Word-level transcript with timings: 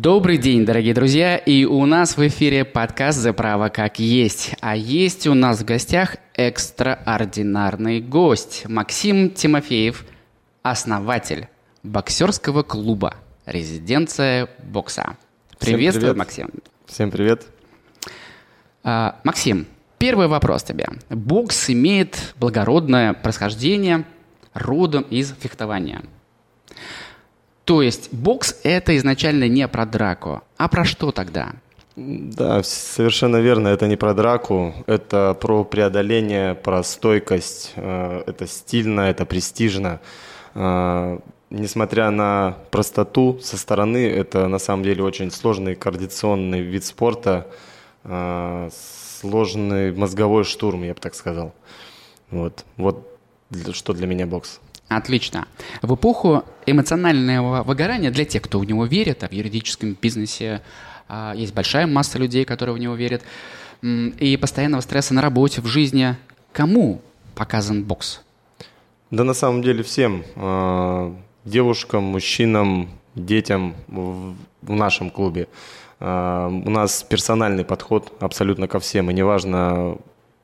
Добрый 0.00 0.38
день, 0.38 0.64
дорогие 0.64 0.94
друзья, 0.94 1.36
и 1.36 1.64
у 1.64 1.84
нас 1.84 2.16
в 2.16 2.24
эфире 2.28 2.64
подкаст 2.64 3.18
«За 3.18 3.32
право 3.32 3.68
как 3.68 3.98
есть». 3.98 4.54
А 4.60 4.76
есть 4.76 5.26
у 5.26 5.34
нас 5.34 5.58
в 5.58 5.64
гостях 5.64 6.18
экстраординарный 6.34 8.00
гость 8.00 8.62
Максим 8.68 9.28
Тимофеев, 9.28 10.04
основатель 10.62 11.48
боксерского 11.82 12.62
клуба 12.62 13.16
«Резиденция 13.44 14.48
бокса». 14.62 15.16
Приветствую, 15.58 16.14
привет. 16.14 16.16
Максим. 16.16 16.50
Всем 16.86 17.10
привет. 17.10 17.46
А, 18.84 19.18
Максим, 19.24 19.66
первый 19.98 20.28
вопрос 20.28 20.62
тебе. 20.62 20.86
Бокс 21.10 21.70
имеет 21.70 22.34
благородное 22.36 23.14
происхождение 23.14 24.04
родом 24.54 25.02
из 25.10 25.34
фехтования. 25.40 26.02
То 27.68 27.82
есть 27.82 28.08
бокс 28.14 28.58
это 28.62 28.96
изначально 28.96 29.46
не 29.46 29.68
про 29.68 29.84
драку, 29.84 30.40
а 30.56 30.68
про 30.68 30.86
что 30.86 31.12
тогда? 31.12 31.52
Да, 31.96 32.62
совершенно 32.62 33.36
верно. 33.36 33.68
Это 33.68 33.86
не 33.86 33.96
про 33.96 34.14
драку, 34.14 34.72
это 34.86 35.36
про 35.38 35.64
преодоление, 35.64 36.54
про 36.54 36.82
стойкость. 36.82 37.74
Э, 37.76 38.22
Это 38.26 38.46
стильно, 38.46 39.02
это 39.02 39.26
престижно. 39.26 40.00
Э, 40.54 41.18
Несмотря 41.50 42.10
на 42.10 42.56
простоту 42.70 43.38
со 43.42 43.58
стороны, 43.58 44.08
это 44.08 44.48
на 44.48 44.58
самом 44.58 44.82
деле 44.82 45.02
очень 45.02 45.30
сложный 45.30 45.74
координационный 45.74 46.62
вид 46.62 46.86
спорта, 46.86 47.48
э, 48.04 48.70
сложный 49.20 49.92
мозговой 49.92 50.44
штурм, 50.44 50.84
я 50.84 50.94
бы 50.94 51.00
так 51.00 51.14
сказал. 51.14 51.52
Вот, 52.30 52.64
вот 52.78 53.18
что 53.72 53.92
для 53.92 54.06
меня 54.06 54.26
бокс. 54.26 54.60
Отлично. 54.88 55.46
В 55.82 55.94
эпоху 55.94 56.44
эмоционального 56.66 57.62
выгорания 57.62 58.10
для 58.10 58.24
тех, 58.24 58.42
кто 58.42 58.58
в 58.58 58.64
него 58.64 58.86
верит, 58.86 59.22
а 59.22 59.28
в 59.28 59.32
юридическом 59.32 59.96
бизнесе 60.00 60.62
а, 61.08 61.34
есть 61.36 61.54
большая 61.54 61.86
масса 61.86 62.18
людей, 62.18 62.44
которые 62.44 62.74
в 62.74 62.78
него 62.78 62.94
верят, 62.94 63.22
и 63.82 64.38
постоянного 64.40 64.80
стресса 64.80 65.14
на 65.14 65.22
работе, 65.22 65.60
в 65.60 65.66
жизни, 65.66 66.16
кому 66.52 67.00
показан 67.34 67.84
бокс? 67.84 68.22
Да 69.10 69.24
на 69.24 69.34
самом 69.34 69.62
деле 69.62 69.82
всем. 69.82 70.24
э, 70.34 71.14
Девушкам, 71.44 72.02
мужчинам, 72.02 72.88
детям 73.14 73.74
в 73.86 74.34
нашем 74.62 75.10
клубе. 75.10 75.46
Э, 76.00 76.48
У 76.50 76.70
нас 76.70 77.02
персональный 77.04 77.64
подход 77.64 78.12
абсолютно 78.20 78.66
ко 78.68 78.80
всем. 78.80 79.10
И 79.10 79.14
неважно, 79.14 79.96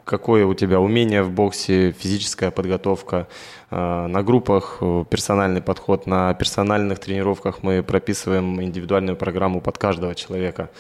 какое 0.04 0.46
у 0.46 0.54
тебя 0.54 0.80
умение 0.80 1.22
в 1.22 1.30
боксе, 1.30 1.92
физическая 1.92 2.50
подготовка. 2.50 3.26
Э, 3.70 4.06
На 4.06 4.22
группах 4.22 4.78
э, 4.80 5.04
персональный 5.08 5.62
подход, 5.62 6.06
на 6.06 6.34
персональных 6.34 6.98
тренировках 6.98 7.62
мы 7.62 7.82
прописываем 7.82 8.62
индивидуальную 8.62 9.16
программу 9.16 9.60
под 9.60 9.78
каждого 9.78 10.14
человека. 10.14 10.70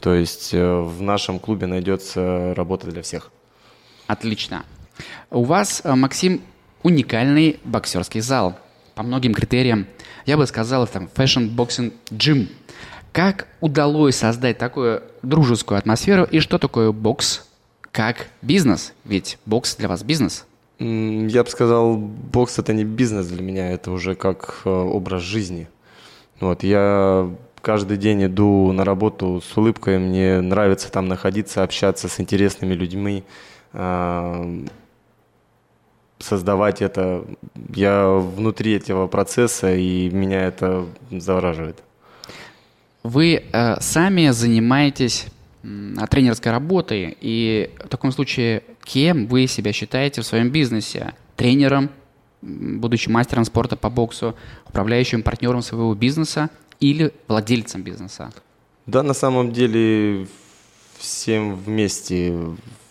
То 0.00 0.14
есть 0.14 0.52
э, 0.52 0.80
в 0.80 1.02
нашем 1.02 1.38
клубе 1.38 1.66
найдется 1.66 2.54
работа 2.54 2.86
для 2.86 3.02
всех. 3.02 3.30
Отлично. 4.06 4.64
У 5.30 5.42
вас, 5.44 5.82
Максим, 5.84 6.40
уникальный 6.82 7.58
боксерский 7.64 8.20
зал. 8.20 8.56
По 8.94 9.02
многим 9.02 9.34
критериям, 9.34 9.86
я 10.24 10.36
бы 10.36 10.46
сказал, 10.46 10.86
там 10.86 11.08
fashion 11.14 11.54
boxing 11.54 11.92
gym. 12.10 12.48
Как 13.12 13.48
удалось 13.60 14.16
создать 14.16 14.58
такую 14.58 15.02
дружескую 15.22 15.78
атмосферу 15.78 16.24
и 16.24 16.40
что 16.40 16.58
такое 16.58 16.92
бокс 16.92 17.45
как 17.96 18.26
бизнес? 18.42 18.92
Ведь 19.06 19.38
бокс 19.46 19.74
для 19.76 19.88
вас 19.88 20.02
бизнес. 20.02 20.44
Я 20.78 21.42
бы 21.42 21.48
сказал, 21.48 21.96
бокс 21.96 22.58
это 22.58 22.74
не 22.74 22.84
бизнес 22.84 23.26
для 23.28 23.42
меня, 23.42 23.70
это 23.70 23.90
уже 23.90 24.14
как 24.14 24.60
э, 24.66 24.68
образ 24.68 25.22
жизни. 25.22 25.66
Вот, 26.38 26.62
я 26.62 27.30
каждый 27.62 27.96
день 27.96 28.26
иду 28.26 28.70
на 28.72 28.84
работу 28.84 29.40
с 29.40 29.56
улыбкой, 29.56 29.98
мне 29.98 30.42
нравится 30.42 30.92
там 30.92 31.08
находиться, 31.08 31.62
общаться 31.62 32.08
с 32.08 32.20
интересными 32.20 32.74
людьми, 32.74 33.24
а, 33.72 34.44
создавать 36.18 36.82
это. 36.82 37.24
Я 37.74 38.08
внутри 38.08 38.72
этого 38.72 39.06
процесса, 39.06 39.74
и 39.74 40.10
меня 40.10 40.42
это 40.42 40.84
завораживает. 41.10 41.82
Вы 43.02 43.42
э, 43.50 43.80
сами 43.80 44.28
занимаетесь 44.28 45.28
тренерской 46.10 46.52
работой, 46.52 47.16
и 47.20 47.70
в 47.84 47.88
таком 47.88 48.12
случае 48.12 48.62
кем 48.84 49.26
вы 49.26 49.46
себя 49.46 49.72
считаете 49.72 50.20
в 50.20 50.26
своем 50.26 50.50
бизнесе? 50.50 51.14
Тренером, 51.36 51.90
будучи 52.42 53.08
мастером 53.08 53.44
спорта 53.44 53.76
по 53.76 53.90
боксу, 53.90 54.34
управляющим 54.68 55.22
партнером 55.22 55.62
своего 55.62 55.94
бизнеса 55.94 56.50
или 56.80 57.12
владельцем 57.28 57.82
бизнеса? 57.82 58.32
Да, 58.86 59.02
на 59.02 59.14
самом 59.14 59.52
деле 59.52 60.26
всем 60.98 61.56
вместе, 61.56 62.28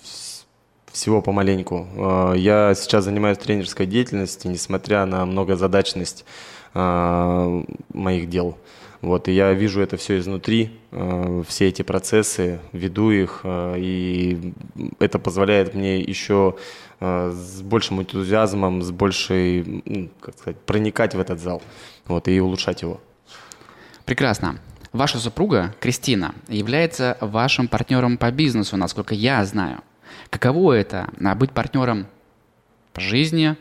вс- 0.03 0.43
всего 0.91 1.21
помаленьку. 1.21 1.87
Э, 1.95 2.33
Я 2.37 2.73
сейчас 2.75 3.05
занимаюсь 3.05 3.37
тренерской 3.37 3.85
деятельностью, 3.85 4.51
несмотря 4.51 5.05
на 5.05 5.25
многозадачность 5.25 6.25
э, 6.73 7.63
моих 7.93 8.29
дел. 8.29 8.57
Вот, 9.05 9.27
и 9.27 9.33
я 9.33 9.53
вижу 9.53 9.81
это 9.81 9.97
все 9.97 10.17
изнутри, 10.17 10.71
э, 10.89 11.43
все 11.47 11.67
эти 11.67 11.83
процессы, 11.83 12.59
веду 12.71 13.11
их, 13.11 13.41
э, 13.43 13.75
и 13.77 14.53
это 14.97 15.19
позволяет 15.19 15.75
мне 15.75 15.99
еще 15.99 16.55
э, 16.99 17.31
с 17.31 17.61
большим 17.61 18.01
энтузиазмом, 18.01 18.81
с 18.81 18.89
большей, 18.89 20.09
как 20.19 20.35
сказать, 20.39 20.59
проникать 20.61 21.13
в 21.13 21.19
этот 21.19 21.39
зал, 21.39 21.61
вот, 22.07 22.27
и 22.27 22.41
улучшать 22.41 22.81
его. 22.81 22.99
Прекрасно. 24.05 24.57
Ваша 24.91 25.19
супруга, 25.19 25.75
Кристина, 25.79 26.33
является 26.47 27.16
вашим 27.22 27.67
партнером 27.67 28.17
по 28.17 28.31
бизнесу, 28.31 28.75
насколько 28.75 29.13
я 29.13 29.45
знаю. 29.45 29.83
Каково 30.31 30.73
это 30.73 31.09
а, 31.23 31.35
быть 31.35 31.51
партнером 31.51 32.07
по 32.91 33.01
жизни, 33.01 33.55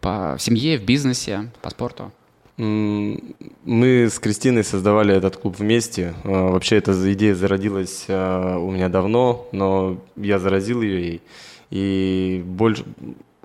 по 0.00 0.36
семье, 0.38 0.78
в 0.78 0.84
бизнесе, 0.84 1.50
по 1.60 1.68
спорту? 1.68 2.10
Мы 2.58 4.06
с 4.08 4.18
Кристиной 4.18 4.64
создавали 4.64 5.14
этот 5.14 5.36
клуб 5.36 5.58
вместе. 5.58 6.14
Э, 6.24 6.50
Вообще 6.52 6.76
эта 6.76 6.92
идея 7.12 7.34
зародилась 7.34 8.06
э, 8.08 8.56
у 8.56 8.70
меня 8.70 8.88
давно, 8.88 9.46
но 9.52 9.98
я 10.16 10.38
заразил 10.38 10.80
ее 10.80 11.00
ей. 11.02 11.22
И 11.70 12.42
больш... 12.46 12.82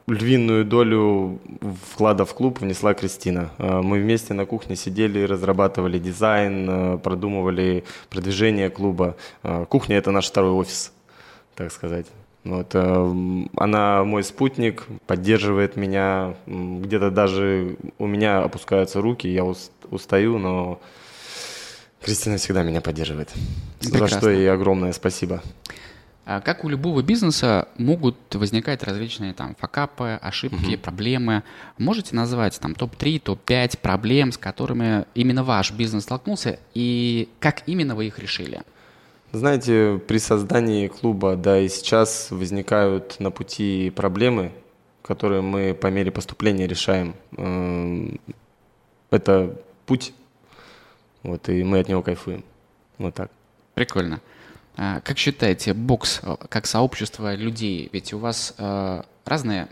львиную 0.07 0.63
долю 0.63 1.39
вклада 1.91 2.23
в 2.25 2.33
клуб 2.33 2.61
внесла 2.61 2.94
Кристина. 2.94 3.51
Э, 3.57 3.81
Мы 3.81 3.99
вместе 3.99 4.33
на 4.33 4.45
кухне 4.45 4.77
сидели, 4.77 5.23
разрабатывали 5.23 5.99
дизайн, 5.99 6.97
продумывали 6.99 7.83
продвижение 8.09 8.69
клуба. 8.69 9.17
Кухня– 9.67 9.97
это 9.97 10.11
наш 10.11 10.28
второй 10.28 10.51
офис, 10.51 10.93
так 11.55 11.72
сказать. 11.73 12.05
Вот, 12.44 12.72
э, 12.74 13.46
она 13.56 14.03
мой 14.03 14.24
спутник, 14.24 14.88
поддерживает 15.06 15.75
меня. 15.75 16.35
Где-то 16.47 17.12
даже 17.12 17.78
у 18.00 18.07
меня 18.07 18.40
опускаются 18.41 19.00
руки, 19.00 19.28
я 19.28 19.46
ус- 19.46 19.72
устаю, 19.91 20.40
но 20.40 20.81
Кристина 22.02 22.38
всегда 22.38 22.63
меня 22.63 22.81
поддерживает. 22.81 23.29
За 23.79 23.91
Прекрасно. 23.91 24.18
что 24.18 24.29
ей 24.31 24.52
огромное 24.52 24.91
спасибо. 24.91 25.44
А 26.25 26.40
Как 26.40 26.63
у 26.63 26.69
любого 26.69 27.02
бизнеса 27.02 27.68
могут 27.78 28.16
возникать 28.35 28.84
различные 28.84 29.34
там 29.34 29.56
факапы, 29.56 30.19
ошибки, 30.22 30.78
проблемы. 30.78 31.44
Можете 31.78 32.16
назвать 32.16 32.59
там 32.59 32.73
топ-3, 32.73 33.19
топ-5 33.19 33.79
проблем, 33.79 34.31
с 34.31 34.38
которыми 34.38 35.06
именно 35.13 35.44
ваш 35.44 35.72
бизнес 35.72 36.03
столкнулся, 36.03 36.59
и 36.73 37.28
как 37.40 37.63
именно 37.68 37.96
вы 37.96 38.08
их 38.08 38.18
решили? 38.19 38.62
Знаете, 39.33 40.01
при 40.07 40.17
создании 40.17 40.87
клуба, 40.87 41.35
да, 41.37 41.59
и 41.59 41.69
сейчас 41.69 42.31
возникают 42.31 43.19
на 43.19 43.31
пути 43.31 43.89
проблемы, 43.95 44.51
которые 45.01 45.41
мы 45.41 45.73
по 45.73 45.87
мере 45.87 46.11
поступления 46.11 46.67
решаем. 46.67 47.15
Эм, 47.37 48.19
Это 49.09 49.57
путь, 49.85 50.13
вот, 51.23 51.49
и 51.49 51.63
мы 51.63 51.79
от 51.79 51.89
него 51.89 52.01
кайфуем. 52.01 52.43
Вот 52.97 53.13
так. 53.13 53.31
Прикольно. 53.73 54.22
А, 54.78 55.01
Как 55.01 55.17
считаете, 55.17 55.73
бокс 55.73 56.22
э, 56.23 56.35
как 56.49 56.66
сообщество 56.66 57.35
людей, 57.35 57.89
ведь 57.91 58.13
у 58.13 58.17
вас 58.17 58.53
э, 58.57 59.01
разные 59.25 59.67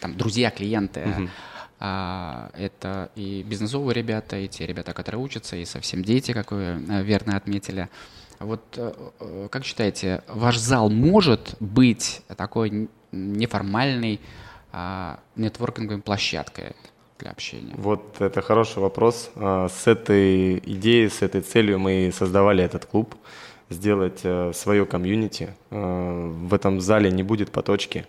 там 0.00 0.16
друзья, 0.16 0.50
клиенты, 0.50 1.28
а, 1.78 2.50
это 2.54 3.10
и 3.16 3.42
бизнесовые 3.42 3.94
ребята, 3.94 4.36
и 4.36 4.48
те 4.48 4.66
ребята, 4.66 4.92
которые 4.92 5.20
учатся, 5.20 5.56
и 5.56 5.64
совсем 5.64 6.02
дети, 6.02 6.32
как 6.32 6.52
вы 6.52 6.62
э, 6.62 7.02
верно 7.02 7.36
отметили. 7.36 7.88
Вот 8.38 8.60
э, 8.76 8.92
э, 9.20 9.48
как 9.50 9.64
считаете, 9.64 10.22
ваш 10.28 10.58
зал 10.58 10.90
может 10.90 11.56
быть 11.60 12.22
такой 12.36 12.88
неформальной 13.12 14.20
а, 14.72 15.20
нетворкинговой 15.36 16.02
площадкой 16.02 16.76
для 17.18 17.30
общения? 17.30 17.72
Вот 17.76 18.20
это 18.20 18.42
хороший 18.42 18.78
вопрос. 18.82 19.30
А, 19.36 19.68
С 19.68 19.86
этой 19.86 20.58
идеей, 20.58 21.08
с 21.08 21.22
этой 21.22 21.40
целью 21.40 21.78
мы 21.78 22.12
создавали 22.14 22.62
этот 22.62 22.84
клуб. 22.84 23.14
Сделать 23.70 24.20
э, 24.22 24.52
свое 24.54 24.84
комьюнити. 24.84 25.54
Э, 25.70 26.30
В 26.46 26.52
этом 26.52 26.80
зале 26.80 27.10
не 27.10 27.22
будет 27.22 27.50
поточки. 27.50 28.06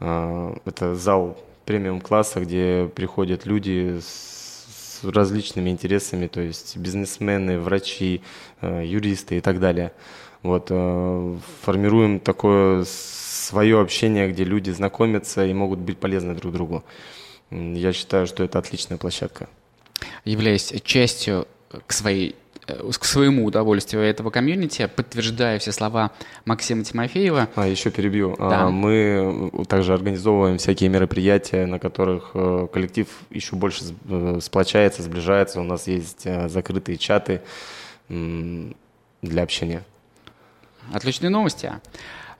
Это 0.00 0.94
зал 0.94 1.36
премиум 1.66 2.00
класса, 2.00 2.40
где 2.40 2.90
приходят 2.94 3.44
люди 3.44 4.00
с 4.00 4.39
различными 5.04 5.70
интересами, 5.70 6.26
то 6.26 6.40
есть 6.40 6.76
бизнесмены, 6.76 7.58
врачи, 7.58 8.22
э, 8.60 8.84
юристы 8.84 9.38
и 9.38 9.40
так 9.40 9.60
далее. 9.60 9.92
Вот, 10.42 10.68
э, 10.70 11.36
формируем 11.62 12.20
такое 12.20 12.84
свое 12.84 13.80
общение, 13.80 14.30
где 14.30 14.44
люди 14.44 14.70
знакомятся 14.70 15.44
и 15.44 15.52
могут 15.52 15.80
быть 15.80 15.98
полезны 15.98 16.34
друг 16.34 16.52
другу. 16.52 16.84
Я 17.50 17.92
считаю, 17.92 18.26
что 18.26 18.44
это 18.44 18.58
отличная 18.58 18.96
площадка. 18.96 19.48
Являясь 20.24 20.72
частью 20.84 21.46
к 21.86 21.92
своей 21.92 22.36
к 22.98 23.04
своему 23.04 23.44
удовольствию 23.44 24.02
этого 24.02 24.30
комьюнити, 24.30 24.90
подтверждая 24.94 25.58
все 25.58 25.72
слова 25.72 26.12
Максима 26.44 26.84
Тимофеева. 26.84 27.48
А, 27.54 27.66
еще 27.66 27.90
перебью. 27.90 28.36
А, 28.38 28.50
да. 28.50 28.68
Мы 28.68 29.50
также 29.68 29.94
организовываем 29.94 30.58
всякие 30.58 30.90
мероприятия, 30.90 31.66
на 31.66 31.78
которых 31.78 32.30
э, 32.34 32.66
коллектив 32.72 33.08
еще 33.30 33.56
больше 33.56 33.84
э, 34.08 34.38
сплочается, 34.40 35.02
сближается. 35.02 35.60
У 35.60 35.64
нас 35.64 35.86
есть 35.86 36.26
закрытые 36.48 36.98
чаты 36.98 37.42
для 38.08 39.42
общения. 39.42 39.84
Отличные 40.92 41.30
новости. 41.30 41.72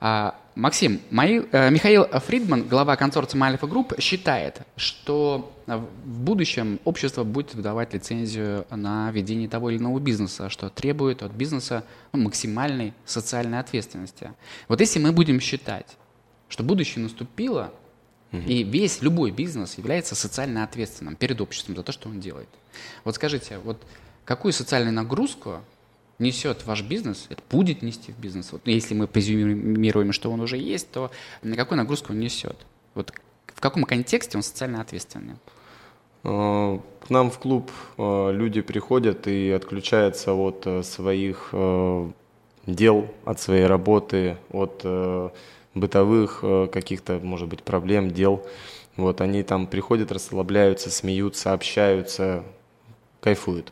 А, 0.03 0.33
Максим, 0.55 0.99
мои, 1.11 1.41
э, 1.51 1.69
Михаил 1.69 2.05
Фридман, 2.05 2.67
глава 2.67 2.95
консорциума 2.95 3.45
Альфа 3.47 3.67
Групп, 3.67 3.93
считает, 3.99 4.63
что 4.75 5.53
в 5.67 6.19
будущем 6.23 6.79
общество 6.85 7.23
будет 7.23 7.53
выдавать 7.53 7.93
лицензию 7.93 8.65
на 8.71 9.11
ведение 9.11 9.47
того 9.47 9.69
или 9.69 9.77
иного 9.77 9.99
бизнеса, 9.99 10.49
что 10.49 10.69
требует 10.71 11.21
от 11.21 11.33
бизнеса 11.33 11.83
ну, 12.13 12.23
максимальной 12.23 12.95
социальной 13.05 13.59
ответственности. 13.59 14.33
Вот 14.67 14.81
если 14.81 14.97
мы 14.97 15.11
будем 15.11 15.39
считать, 15.39 15.85
что 16.49 16.63
будущее 16.63 17.03
наступило, 17.03 17.71
угу. 18.31 18.41
и 18.41 18.63
весь 18.63 19.03
любой 19.03 19.29
бизнес 19.29 19.77
является 19.77 20.15
социально 20.15 20.63
ответственным 20.63 21.15
перед 21.15 21.39
обществом 21.41 21.75
за 21.75 21.83
то, 21.83 21.91
что 21.91 22.09
он 22.09 22.19
делает. 22.19 22.49
Вот 23.03 23.15
скажите, 23.15 23.59
вот 23.59 23.79
какую 24.25 24.51
социальную 24.51 24.95
нагрузку 24.95 25.59
несет 26.21 26.65
ваш 26.65 26.83
бизнес, 26.83 27.27
будет 27.49 27.81
нести 27.81 28.13
в 28.13 28.19
бизнес. 28.19 28.51
Вот 28.51 28.61
если 28.65 28.93
мы 28.93 29.07
презюмируем, 29.07 30.13
что 30.13 30.31
он 30.31 30.39
уже 30.39 30.57
есть, 30.57 30.91
то 30.91 31.11
на 31.41 31.55
какую 31.55 31.77
нагрузку 31.77 32.13
он 32.13 32.19
несет? 32.19 32.55
Вот 32.93 33.11
в 33.47 33.59
каком 33.59 33.83
контексте 33.83 34.37
он 34.37 34.43
социально 34.43 34.81
ответственный? 34.81 35.35
А, 36.23 36.79
к 37.05 37.09
нам 37.09 37.31
в 37.31 37.39
клуб 37.39 37.71
а, 37.97 38.31
люди 38.31 38.61
приходят 38.61 39.27
и 39.27 39.51
отключаются 39.51 40.33
от 40.33 40.63
э, 40.65 40.83
своих 40.83 41.49
э, 41.51 42.11
дел, 42.67 43.07
от 43.25 43.39
своей 43.39 43.65
работы, 43.65 44.37
от 44.51 44.81
э, 44.83 45.29
бытовых 45.73 46.43
каких-то, 46.71 47.19
может 47.19 47.47
быть, 47.47 47.63
проблем, 47.63 48.11
дел. 48.11 48.45
Вот 48.97 49.21
они 49.21 49.41
там 49.41 49.67
приходят, 49.67 50.11
расслабляются, 50.11 50.91
смеются, 50.91 51.53
общаются, 51.53 52.43
кайфуют. 53.21 53.71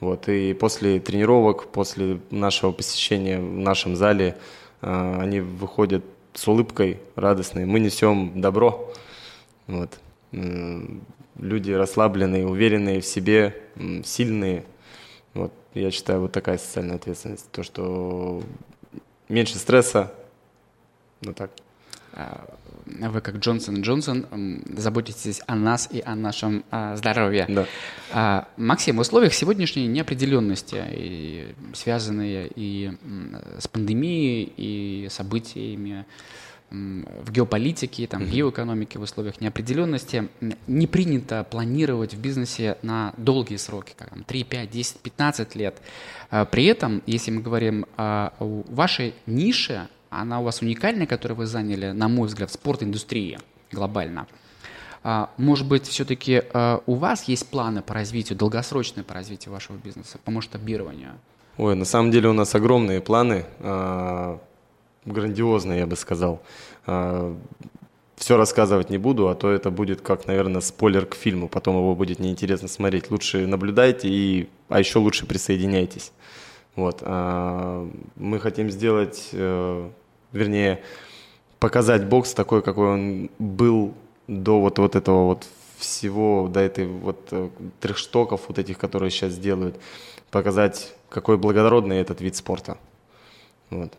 Вот, 0.00 0.28
и 0.28 0.54
после 0.54 0.98
тренировок, 0.98 1.68
после 1.68 2.20
нашего 2.30 2.72
посещения 2.72 3.38
в 3.38 3.58
нашем 3.58 3.96
зале, 3.96 4.36
э, 4.80 5.20
они 5.20 5.40
выходят 5.40 6.02
с 6.32 6.48
улыбкой 6.48 6.98
радостной. 7.16 7.66
Мы 7.66 7.80
несем 7.80 8.40
добро. 8.40 8.92
Вот. 9.66 9.98
Люди 10.32 11.72
расслабленные, 11.72 12.46
уверенные 12.46 13.00
в 13.00 13.06
себе, 13.06 13.56
сильные. 14.04 14.64
Вот, 15.34 15.52
я 15.74 15.90
считаю, 15.90 16.20
вот 16.20 16.32
такая 16.32 16.58
социальная 16.58 16.96
ответственность. 16.96 17.50
То, 17.50 17.62
что 17.62 18.42
меньше 19.28 19.58
стресса. 19.58 20.12
Вот 21.22 21.36
так. 21.36 21.50
Вы 22.86 23.20
как 23.20 23.36
Джонсон 23.36 23.82
Джонсон 23.82 24.62
заботитесь 24.76 25.40
о 25.46 25.54
нас 25.54 25.88
и 25.90 26.02
о 26.04 26.14
нашем 26.14 26.64
а, 26.70 26.96
здоровье. 26.96 27.46
Да. 27.48 27.66
А, 28.12 28.48
Максим, 28.56 28.96
в 28.96 29.00
условиях 29.00 29.34
сегодняшней 29.34 29.86
неопределенности, 29.86 30.82
и, 30.92 31.54
связанные 31.74 32.50
и 32.54 32.92
с 33.58 33.68
пандемией, 33.68 34.52
и 34.56 35.08
событиями 35.10 36.04
в 36.70 37.32
геополитике, 37.32 38.06
там, 38.06 38.24
в 38.24 38.30
геоэкономике, 38.30 38.98
в 38.98 39.02
условиях 39.02 39.40
неопределенности, 39.40 40.28
не 40.68 40.86
принято 40.86 41.44
планировать 41.50 42.14
в 42.14 42.20
бизнесе 42.20 42.78
на 42.82 43.12
долгие 43.16 43.56
сроки, 43.56 43.94
как 43.96 44.10
там, 44.10 44.22
3, 44.22 44.44
5, 44.44 44.70
10, 44.70 45.00
15 45.00 45.54
лет. 45.56 45.76
А, 46.30 46.44
при 46.44 46.66
этом, 46.66 47.02
если 47.06 47.32
мы 47.32 47.42
говорим 47.42 47.86
о 47.96 48.32
вашей 48.38 49.14
нише, 49.26 49.88
она 50.10 50.40
у 50.40 50.44
вас 50.44 50.60
уникальная, 50.60 51.06
которую 51.06 51.38
вы 51.38 51.46
заняли, 51.46 51.92
на 51.92 52.08
мой 52.08 52.26
взгляд, 52.26 52.52
спорт-индустрии 52.52 53.38
глобально. 53.72 54.26
А, 55.02 55.30
может 55.38 55.66
быть, 55.66 55.86
все-таки 55.86 56.42
а, 56.52 56.82
у 56.86 56.94
вас 56.94 57.24
есть 57.24 57.48
планы 57.48 57.80
по 57.80 57.94
развитию, 57.94 58.36
долгосрочные 58.36 59.04
по 59.04 59.14
развитию 59.14 59.52
вашего 59.52 59.76
бизнеса, 59.76 60.18
по 60.22 60.30
масштабированию? 60.30 61.12
Ой, 61.56 61.74
на 61.74 61.84
самом 61.84 62.10
деле 62.10 62.28
у 62.28 62.32
нас 62.32 62.54
огромные 62.54 63.00
планы, 63.00 63.46
а, 63.60 64.38
грандиозные, 65.04 65.80
я 65.80 65.86
бы 65.86 65.96
сказал. 65.96 66.42
Все 68.16 68.36
рассказывать 68.36 68.90
не 68.90 68.98
буду, 68.98 69.28
а 69.28 69.34
то 69.34 69.50
это 69.50 69.70
будет 69.70 70.02
как, 70.02 70.26
наверное, 70.26 70.60
спойлер 70.60 71.06
к 71.06 71.14
фильму, 71.14 71.48
потом 71.48 71.76
его 71.76 71.94
будет 71.94 72.18
неинтересно 72.18 72.68
смотреть. 72.68 73.10
Лучше 73.10 73.46
наблюдайте 73.46 74.08
и, 74.08 74.50
а 74.68 74.78
еще 74.78 74.98
лучше 74.98 75.24
присоединяйтесь. 75.24 76.12
Вот. 76.76 77.00
Мы 77.02 78.38
хотим 78.40 78.70
сделать 78.70 79.30
э, 79.32 79.90
вернее, 80.32 80.82
показать 81.58 82.06
бокс 82.06 82.34
такой, 82.34 82.62
какой 82.62 82.88
он 82.88 83.30
был 83.38 83.94
до 84.26 84.60
вот, 84.60 84.78
вот 84.78 84.96
этого 84.96 85.26
вот 85.26 85.46
всего, 85.78 86.48
до 86.48 86.60
этой 86.60 86.86
вот 86.86 87.28
э, 87.30 87.48
трехштоков 87.80 88.42
вот 88.48 88.58
этих, 88.58 88.78
которые 88.78 89.10
сейчас 89.10 89.36
делают, 89.36 89.76
показать, 90.30 90.94
какой 91.08 91.38
благородный 91.38 91.98
этот 91.98 92.20
вид 92.20 92.36
спорта. 92.36 92.76
Вот. 93.70 93.92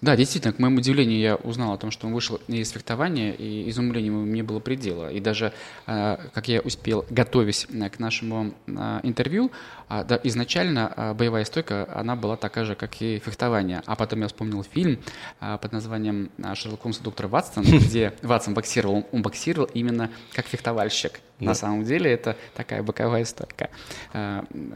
Да, 0.00 0.16
действительно, 0.16 0.52
к 0.52 0.58
моему 0.58 0.78
удивлению, 0.78 1.18
я 1.18 1.36
узнал 1.36 1.72
о 1.72 1.78
том, 1.78 1.90
что 1.90 2.06
он 2.06 2.14
вышел 2.14 2.40
из 2.48 2.70
фехтования, 2.70 3.32
и 3.32 3.68
изумлению 3.70 4.14
мне 4.14 4.42
было 4.42 4.60
предела. 4.60 5.10
И 5.10 5.20
даже, 5.20 5.52
а, 5.86 6.20
как 6.32 6.48
я 6.48 6.60
успел, 6.60 7.04
готовясь 7.10 7.66
э, 7.70 7.90
к 7.90 7.98
нашему 7.98 8.54
а, 8.76 9.00
интервью, 9.02 9.50
а, 9.88 10.06
изначально 10.24 11.14
боевая 11.18 11.44
стойка, 11.44 11.88
она 11.94 12.16
была 12.16 12.36
такая 12.36 12.64
же, 12.64 12.74
как 12.74 13.00
и 13.00 13.18
фехтование. 13.18 13.82
А 13.86 13.96
потом 13.96 14.20
я 14.20 14.28
вспомнил 14.28 14.62
фильм 14.62 14.98
под 15.40 15.72
названием 15.72 16.30
«Шерлок 16.54 16.82
Холмс 16.82 17.00
и 17.00 17.02
доктор 17.02 17.26
Ватсон», 17.26 17.64
где 17.64 18.14
Ватсон 18.22 18.54
боксировал, 18.54 19.06
он 19.12 19.22
боксировал 19.22 19.68
именно 19.74 20.10
как 20.32 20.46
фехтовальщик. 20.46 21.20
Да. 21.40 21.46
На 21.46 21.54
самом 21.54 21.84
деле 21.84 22.10
это 22.12 22.36
такая 22.54 22.82
боковая 22.82 23.24
стойка, 23.24 23.70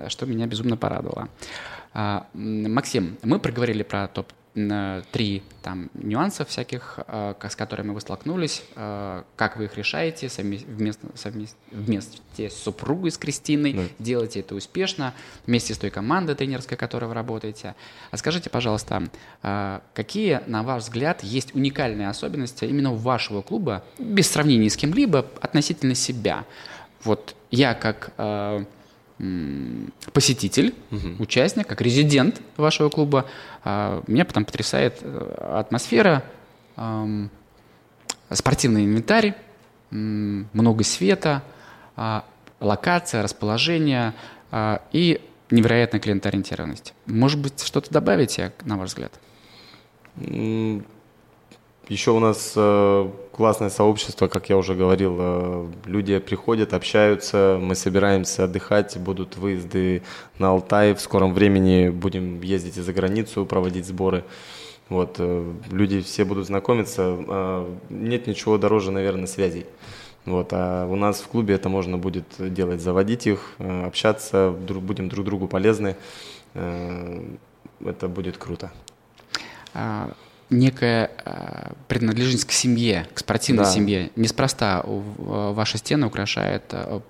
что 0.09 0.27
меня 0.27 0.47
безумно 0.47 0.77
порадовало. 0.77 1.29
Максим, 2.35 3.17
мы 3.23 3.39
проговорили 3.39 3.83
про 3.83 4.09
топ 4.09 4.33
три 5.13 5.43
там 5.63 5.91
нюанса 5.95 6.45
всяких, 6.45 6.99
э, 7.07 7.35
с 7.49 7.57
которыми 7.57 7.91
вы 7.91 8.01
столкнулись, 8.01 8.63
э, 8.75 9.23
как 9.37 9.57
вы 9.57 9.65
их 9.67 9.77
решаете 9.77 10.29
совместно, 10.29 11.11
совместно, 11.15 11.59
вместе 11.71 12.51
с 12.51 12.55
супругой, 12.55 13.11
с 13.11 13.19
Кристиной, 13.19 13.73
да. 13.75 13.83
делаете 13.99 14.41
это 14.41 14.55
успешно, 14.55 15.15
вместе 15.47 15.75
с 15.75 15.79
той 15.79 15.91
командой 15.91 16.35
тренерской, 16.35 16.77
которой 16.77 17.07
вы 17.07 17.15
работаете. 17.15 17.75
А 18.11 18.17
скажите, 18.17 18.51
пожалуйста, 18.51 19.05
э, 19.43 19.81
какие, 19.95 20.41
на 20.47 20.63
ваш 20.63 20.85
взгляд, 20.85 21.23
есть 21.23 21.55
уникальные 21.55 22.09
особенности 22.09 22.65
именно 22.65 22.93
вашего 22.93 23.43
клуба, 23.43 23.85
без 23.99 24.29
сравнения 24.29 24.71
с 24.71 24.77
кем-либо, 24.77 25.27
относительно 25.41 25.95
себя? 25.95 26.45
Вот 27.05 27.37
я 27.51 27.75
как 27.75 28.13
посетитель, 30.13 30.75
угу. 30.91 31.23
участник, 31.23 31.67
как 31.67 31.81
резидент 31.81 32.41
вашего 32.57 32.89
клуба. 32.89 33.27
А, 33.65 34.03
меня 34.07 34.25
потом 34.25 34.45
потрясает 34.45 34.99
э, 35.01 35.59
атмосфера, 35.59 36.23
спортивный 38.31 38.85
инвентарь, 38.85 39.35
много 39.91 40.85
света, 40.85 41.43
а, 41.97 42.25
локация, 42.61 43.23
расположение 43.23 44.15
а, 44.51 44.83
и 44.93 45.21
невероятная 45.51 46.01
клиентоориентированность. 46.01 46.95
Может 47.07 47.41
быть, 47.41 47.61
что-то 47.65 47.91
добавите, 47.91 48.53
на 48.65 48.77
ваш 48.77 48.91
взгляд? 48.91 49.13
Еще 50.17 52.11
у 52.11 52.19
нас 52.19 52.53
э, 52.55 53.11
классное 53.39 53.71
сообщество, 53.71 54.27
как 54.27 54.49
я 54.49 54.57
уже 54.57 54.75
говорил. 54.75 55.17
Э, 55.17 55.67
люди 55.85 56.19
приходят, 56.19 56.75
общаются, 56.75 57.57
мы 57.63 57.77
собираемся 57.77 58.45
отдыхать, 58.45 58.99
будут 58.99 59.37
выезды 59.37 60.03
на 60.39 60.49
Алтай. 60.49 60.93
В 60.93 61.01
скором 61.01 61.35
времени 61.35 61.89
будем 61.89 62.41
ездить 62.41 62.79
и 62.79 62.81
за 62.81 62.93
границу, 62.93 63.47
проводить 63.47 63.87
сборы. 63.87 64.25
Вот, 64.89 65.17
э, 65.21 65.53
люди 65.71 66.01
все 66.01 66.25
будут 66.25 66.47
знакомиться. 66.47 67.03
Э, 67.29 67.75
нет 67.91 68.27
ничего 68.27 68.59
дороже, 68.59 68.91
наверное, 68.91 69.29
связей. 69.29 69.67
Вот, 70.25 70.49
а 70.51 70.89
у 70.89 70.97
нас 70.97 71.21
в 71.21 71.29
клубе 71.29 71.55
это 71.55 71.69
можно 71.69 71.97
будет 71.97 72.25
делать, 72.41 72.81
заводить 72.81 73.29
их, 73.29 73.55
общаться, 73.59 74.53
друг, 74.67 74.83
будем 74.83 75.09
друг 75.09 75.25
другу 75.25 75.47
полезны. 75.47 75.95
Это 76.55 78.09
будет 78.09 78.37
круто. 78.37 78.73
Некая 80.51 81.11
э, 81.25 81.73
принадлежность 81.89 82.47
к 82.47 82.53
семье, 82.53 83.07
к 83.13 83.19
спортивной 83.19 83.65
да. 83.65 83.71
семье. 83.71 84.11
Неспроста 84.17 84.83
у, 84.83 85.03
ваши 85.53 85.79
стены 85.79 86.07
украшают 86.07 86.65
э, 86.71 87.01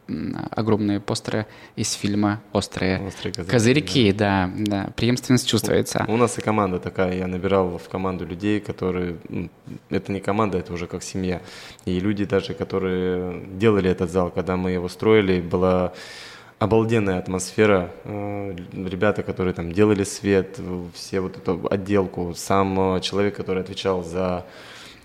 огромные 0.50 1.00
постеры 1.00 1.46
из 1.76 1.92
фильма 1.92 2.40
«Острые, 2.52 3.00
Острые 3.06 3.32
козырьки». 3.32 3.50
козырьки 3.50 4.12
да. 4.12 4.28
Да, 4.28 4.50
да, 4.56 4.90
преемственность 4.96 5.48
чувствуется. 5.48 6.04
У, 6.08 6.14
у 6.14 6.16
нас 6.16 6.36
и 6.38 6.40
команда 6.40 6.78
такая. 6.78 7.16
Я 7.16 7.26
набирал 7.26 7.78
в 7.78 7.88
команду 7.88 8.26
людей, 8.26 8.60
которые... 8.60 9.16
Это 9.88 10.12
не 10.12 10.20
команда, 10.20 10.58
это 10.58 10.72
уже 10.72 10.86
как 10.86 11.02
семья. 11.02 11.40
И 11.84 12.00
люди 12.00 12.24
даже, 12.24 12.54
которые 12.54 13.44
делали 13.52 13.90
этот 13.90 14.10
зал, 14.10 14.30
когда 14.30 14.56
мы 14.56 14.72
его 14.72 14.88
строили, 14.88 15.40
была 15.40 15.92
обалденная 16.58 17.18
атмосфера. 17.18 17.90
Э, 18.04 18.54
ребята, 18.72 19.22
которые 19.22 19.54
там 19.54 19.72
делали 19.72 20.04
свет, 20.04 20.60
все 20.94 21.20
вот 21.20 21.36
эту 21.36 21.66
отделку, 21.70 22.34
сам 22.34 22.96
э, 22.96 23.00
человек, 23.00 23.36
который 23.36 23.62
отвечал 23.62 24.02
за, 24.02 24.44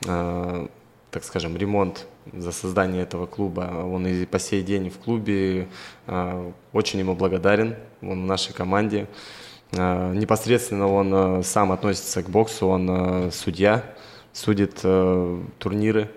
э, 0.05 0.67
так 1.11 1.23
скажем, 1.23 1.55
ремонт, 1.55 2.07
за 2.31 2.51
создание 2.51 3.03
этого 3.03 3.25
клуба, 3.25 3.69
он 3.85 4.07
и 4.07 4.25
по 4.25 4.39
сей 4.39 4.63
день 4.63 4.89
в 4.89 4.97
клубе, 4.97 5.67
очень 6.71 6.99
ему 6.99 7.15
благодарен, 7.15 7.75
он 8.01 8.23
в 8.23 8.25
нашей 8.25 8.53
команде. 8.53 9.07
Непосредственно 9.73 10.87
он 10.87 11.43
сам 11.43 11.73
относится 11.73 12.23
к 12.23 12.29
боксу, 12.29 12.67
он 12.67 13.29
судья, 13.33 13.83
судит 14.31 14.75
турниры 14.79 16.09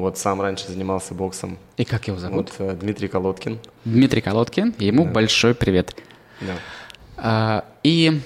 вот 0.00 0.18
сам 0.18 0.40
раньше 0.40 0.68
занимался 0.68 1.14
боксом. 1.14 1.58
И 1.76 1.84
как 1.84 2.08
его 2.08 2.18
зовут? 2.18 2.52
Вот, 2.58 2.70
э, 2.70 2.76
Дмитрий 2.76 3.08
Колодкин. 3.08 3.58
Дмитрий 3.84 4.20
Колодкин, 4.20 4.74
ему 4.78 5.04
да. 5.04 5.10
большой 5.10 5.54
привет. 5.54 5.94
Да. 6.40 6.54
А, 7.16 7.64
и 7.82 8.20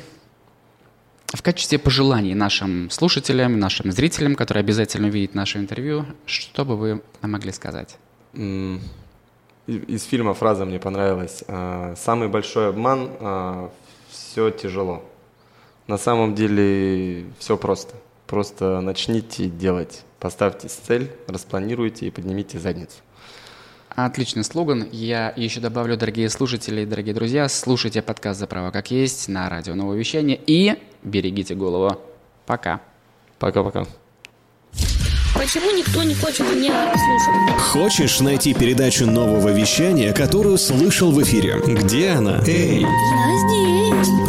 в 1.26 1.42
качестве 1.42 1.78
пожеланий 1.78 2.34
нашим 2.34 2.90
слушателям, 2.90 3.58
нашим 3.58 3.90
зрителям, 3.92 4.34
которые 4.34 4.62
обязательно 4.62 5.08
увидят 5.08 5.34
наше 5.34 5.58
интервью, 5.58 6.04
что 6.26 6.64
бы 6.64 6.76
вы 6.76 7.02
могли 7.22 7.52
сказать? 7.52 7.96
Из 8.34 10.04
фильма 10.04 10.34
фраза 10.34 10.64
мне 10.64 10.78
понравилась. 10.78 11.44
А, 11.48 11.94
Самый 11.96 12.28
большой 12.28 12.68
обман 12.68 13.10
а,– 13.20 13.70
все 14.10 14.50
тяжело. 14.50 15.02
На 15.86 15.98
самом 15.98 16.34
деле 16.34 17.26
все 17.38 17.56
просто. 17.56 17.94
Просто 18.32 18.80
начните 18.80 19.44
делать. 19.44 20.04
Поставьте 20.18 20.66
цель, 20.68 21.10
распланируйте 21.26 22.06
и 22.06 22.10
поднимите 22.10 22.58
задницу. 22.58 22.96
Отличный 23.90 24.42
слоган. 24.42 24.88
Я 24.90 25.34
еще 25.36 25.60
добавлю, 25.60 25.98
дорогие 25.98 26.30
слушатели, 26.30 26.86
дорогие 26.86 27.12
друзья, 27.12 27.46
слушайте 27.50 28.00
подкаст 28.00 28.40
«За 28.40 28.46
право 28.46 28.70
как 28.70 28.90
есть» 28.90 29.28
на 29.28 29.50
радио 29.50 29.74
«Новое 29.74 29.98
вещание» 29.98 30.40
и 30.46 30.78
берегите 31.02 31.54
голову. 31.54 32.00
Пока. 32.46 32.80
Пока-пока. 33.38 33.84
Почему 35.34 35.70
никто 35.76 36.02
не 36.02 36.14
хочет 36.14 36.40
меня 36.40 36.90
слушать? 36.94 37.60
Хочешь 37.60 38.20
найти 38.20 38.54
передачу 38.54 39.04
нового 39.04 39.50
вещания, 39.50 40.14
которую 40.14 40.56
слышал 40.56 41.12
в 41.12 41.22
эфире? 41.22 41.60
Где 41.66 42.12
она? 42.12 42.42
Эй! 42.46 42.80
Я 42.80 42.86
здесь. 42.86 43.61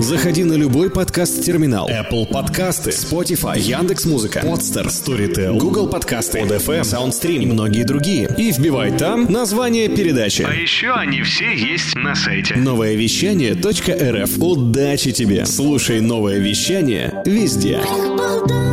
Заходи 0.02 0.44
на 0.44 0.54
любой 0.54 0.90
подкаст-терминал. 0.90 1.90
Apple 1.90 2.28
подкасты, 2.28 2.92
Spotify, 2.92 3.60
Яндекс.Музыка, 3.60 4.42
Podster, 4.42 4.88
Storytel, 4.88 5.58
Google 5.58 5.88
подкасты, 5.88 6.40
ODFM, 6.40 6.82
SoundStream 6.82 7.44
и 7.44 7.46
многие 7.46 7.84
другие. 7.84 8.30
И 8.38 8.52
вбивай 8.52 8.96
там 8.96 9.32
название 9.32 9.90
передачи. 9.90 10.44
А 10.44 10.54
еще 10.54 10.92
они 10.92 11.24
все 11.24 11.56
есть 11.56 11.96
на 11.96 12.14
сайте. 12.16 12.56
Новое 12.56 12.94
вещание.рф. 12.94 14.38
Удачи 14.38 15.12
тебе! 15.12 15.46
Слушай 15.46 16.02
новое 16.02 16.38
вещание 16.38 17.24
везде. 17.26 17.82
Болтал. 18.18 18.73